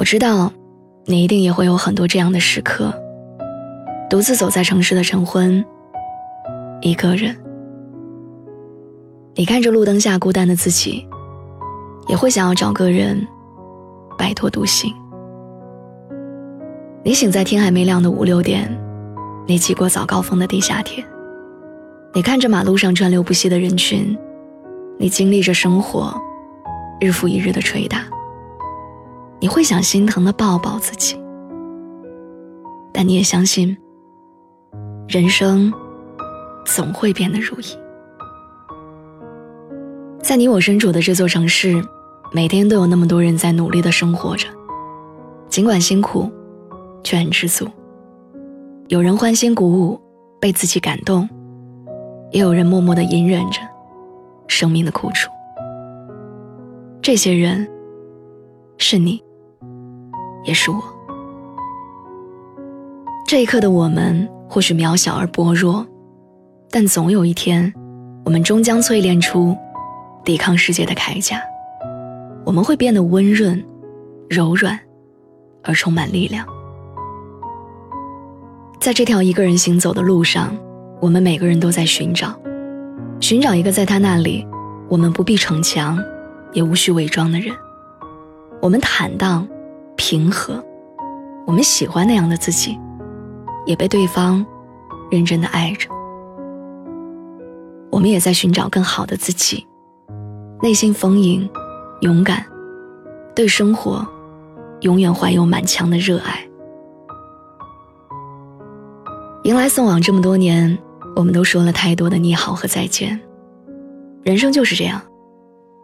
[0.00, 0.50] 我知道，
[1.04, 2.90] 你一定也会有很多这样的时刻，
[4.08, 5.62] 独自走在城市的晨昏，
[6.80, 7.36] 一个人。
[9.34, 11.06] 你看着路灯下孤单的自己，
[12.08, 13.28] 也会想要找个人
[14.16, 14.90] 摆脱独行。
[17.04, 18.74] 你醒在天还没亮的五六点，
[19.46, 21.04] 你挤过早高峰的地下铁，
[22.14, 24.16] 你看着马路上川流不息的人群，
[24.98, 26.18] 你经历着生活
[27.02, 28.06] 日复一日的捶打，
[29.40, 31.18] 你会想心疼的抱抱自己，
[32.92, 33.76] 但你也相信，
[35.08, 35.72] 人生
[36.64, 37.64] 总会变得如意。
[40.22, 41.82] 在你我身处的这座城市，
[42.32, 44.46] 每天都有那么多人在努力的生活着，
[45.48, 46.30] 尽管辛苦。
[47.02, 47.66] 却很知足。
[48.88, 49.98] 有人欢欣鼓舞，
[50.38, 51.26] 被自己感动；
[52.30, 53.58] 也有人默默的隐忍着
[54.48, 55.30] 生命的苦楚。
[57.00, 57.66] 这些人，
[58.76, 59.18] 是你，
[60.44, 60.82] 也是我。
[63.26, 65.86] 这一刻的我们，或许渺小而薄弱，
[66.70, 67.72] 但总有一天，
[68.24, 69.56] 我们终将淬炼出
[70.24, 71.40] 抵抗世界的铠甲。
[72.44, 73.62] 我们会变得温润、
[74.28, 74.78] 柔软，
[75.62, 76.44] 而充满力量。
[78.80, 80.56] 在这条一个人行走的路上，
[81.00, 82.34] 我们每个人都在寻找，
[83.20, 84.44] 寻找一个在他那里，
[84.88, 86.02] 我们不必逞强，
[86.52, 87.54] 也无需伪装的人。
[88.60, 89.46] 我们坦荡、
[90.00, 90.64] 平和，
[91.46, 92.80] 我们喜欢那样的自己，
[93.66, 94.44] 也被对方
[95.10, 95.90] 认真的爱着。
[97.90, 99.66] 我们也在寻找更好的自己，
[100.62, 101.46] 内心丰盈、
[102.00, 102.42] 勇敢，
[103.36, 104.02] 对生活
[104.80, 106.48] 永远怀有满腔的热爱。
[109.42, 110.78] 迎来送往这么多年，
[111.14, 113.20] 我们都说了太多的你好和再见。
[114.22, 115.02] 人生就是这样，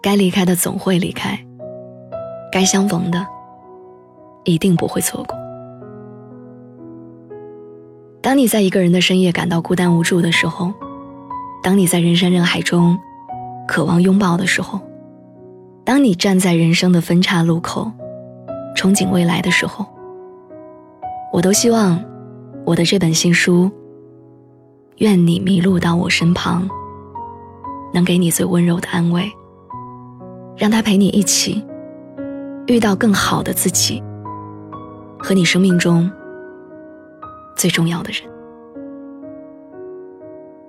[0.00, 1.36] 该离开的总会离开，
[2.52, 3.26] 该相逢的
[4.44, 5.36] 一定不会错过。
[8.22, 10.72] 当你在一个人的深夜感到孤单无助的时候，
[11.62, 12.98] 当你在人山人海中
[13.66, 14.80] 渴望拥抱的时候，
[15.84, 17.90] 当你站在人生的分岔路口
[18.76, 19.84] 憧憬未来的时候，
[21.32, 22.02] 我都希望。
[22.66, 23.70] 我的这本新书，
[24.96, 26.66] 愿你迷路到我身旁，
[27.92, 29.30] 能给你最温柔的安慰，
[30.56, 31.62] 让他陪你一起
[32.66, 34.02] 遇到更好的自己
[35.24, 36.10] 和你生命中
[37.56, 38.30] 最重要的人。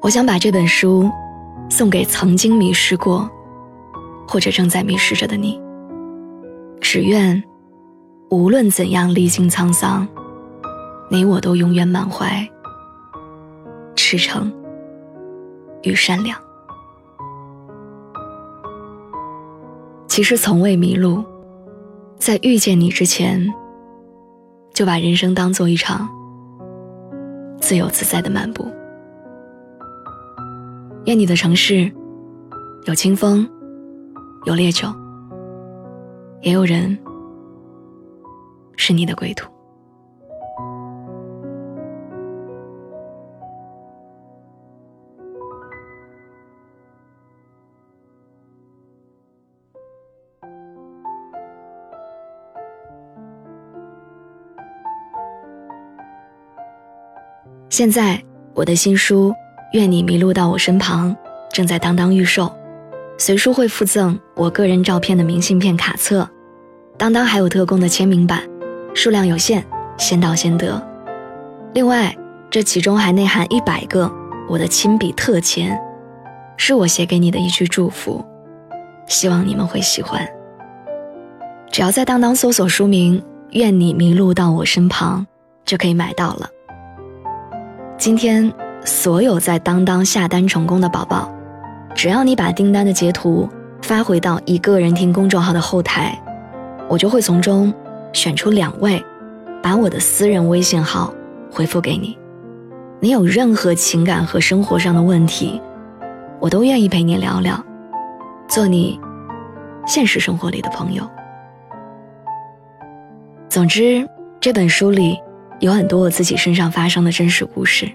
[0.01, 1.11] 我想把这本书
[1.69, 3.29] 送给曾经迷失过
[4.25, 5.59] 或者正在迷失着的你，
[6.79, 7.43] 只愿
[8.29, 10.07] 无论怎样历经沧桑。
[11.11, 12.49] 你我都永远满怀
[13.93, 14.51] 赤诚
[15.83, 16.39] 与善良。
[20.07, 21.21] 其实从未迷路，
[22.17, 23.53] 在遇见你之前，
[24.75, 26.07] 就把人生当做一场
[27.61, 28.69] 自由自在的漫步。
[31.05, 31.89] 愿你的城市
[32.83, 33.49] 有清风，
[34.43, 34.89] 有烈酒，
[36.41, 36.97] 也有人
[38.75, 39.54] 是你的归途。
[57.77, 59.31] 现在，我的新书
[59.73, 61.11] 《愿你迷路到我身旁》
[61.51, 62.49] 正在当当预售，
[63.17, 66.25] 随书会附赠我个人照片的明信片卡册，
[66.97, 68.43] 当当还有特供的签名版，
[68.93, 69.61] 数量有限，
[69.97, 70.81] 先到先得。
[71.73, 72.15] 另外，
[72.49, 74.09] 这其中还内含一百个
[74.47, 75.77] 我的亲笔特签，
[76.55, 78.23] 是我写给你的一句祝福，
[79.05, 80.25] 希望你们会喜欢。
[81.69, 83.19] 只要在当当搜索书名
[83.49, 85.27] 《愿你迷路到我身旁》，
[85.69, 86.49] 就可以买到了。
[87.97, 88.51] 今天，
[88.83, 91.31] 所有在当当下单成功的宝宝，
[91.95, 93.49] 只要你把订单的截图
[93.81, 96.15] 发回到一个人听公众号的后台，
[96.89, 97.73] 我就会从中
[98.11, 99.03] 选出两位，
[99.63, 101.11] 把我的私人微信号
[101.49, 102.17] 回复给你。
[102.99, 105.59] 你有任何情感和生活上的问题，
[106.39, 107.63] 我都愿意陪你聊聊，
[108.47, 108.99] 做你
[109.87, 111.09] 现实生活里的朋友。
[113.49, 114.07] 总之，
[114.41, 115.17] 这本书里。
[115.65, 117.89] 有很多我自己身上发生的真实故事，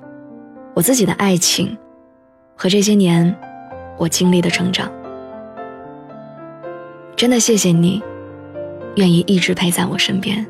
[0.75, 1.79] 我自己的爱情，
[2.57, 3.33] 和这些年
[3.97, 4.91] 我经历的成长。
[7.15, 8.03] 真的谢谢你，
[8.97, 10.45] 愿意一直陪在我身边。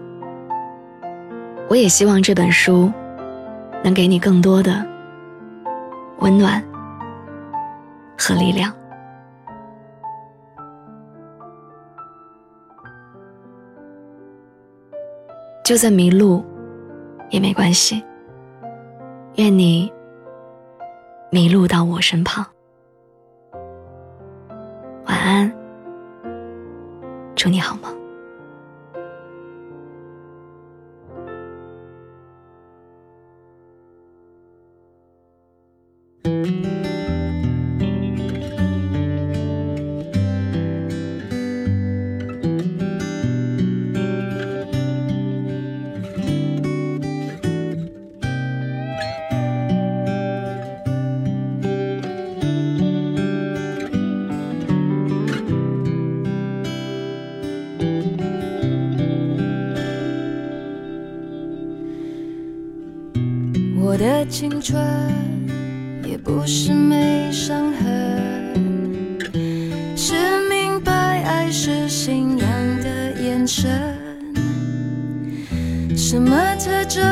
[1.69, 2.90] 我也希望这本书
[3.84, 4.82] 能给你更多的
[6.20, 6.64] 温暖
[8.16, 8.73] 和力量。
[15.62, 16.43] 就算迷路
[17.30, 18.04] 也没关系。
[19.36, 19.90] 愿你
[21.30, 22.44] 迷路到我身旁。
[25.06, 25.52] 晚安，
[27.34, 28.00] 祝你好梦。
[63.82, 64.80] 我的青春
[66.06, 69.18] 也不是没伤痕，
[69.96, 70.14] 是
[70.48, 72.48] 明白爱是信仰
[72.80, 73.68] 的眼神。
[75.96, 77.02] 什么特征，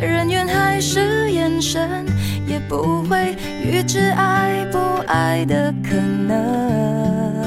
[0.00, 2.04] 人缘还是眼神，
[2.46, 7.45] 也不会预知爱不爱的可能。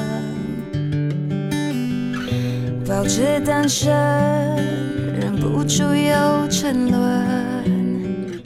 [2.99, 3.89] 保持单身，
[5.17, 8.43] 忍不住又沉沦。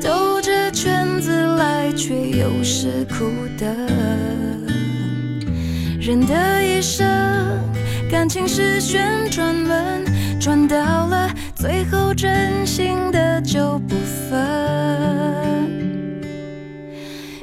[0.00, 3.24] 兜着圈子来却又是苦
[3.58, 3.68] 等，
[6.00, 7.04] 人的一生，
[8.08, 10.04] 感情是旋转门，
[10.38, 10.76] 转到
[11.08, 13.96] 了最后，真心的就不
[14.30, 15.81] 分。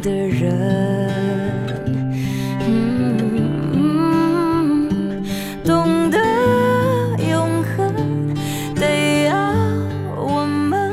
[0.00, 0.48] 的人，
[5.64, 6.18] 懂得
[7.28, 8.34] 永恒，
[8.74, 9.34] 得要
[10.16, 10.90] 我们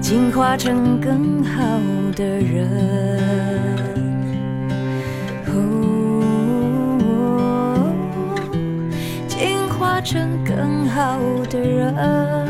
[0.00, 1.80] 进化成更好
[2.14, 2.68] 的人。
[9.28, 11.18] 进化成更好
[11.50, 12.45] 的人。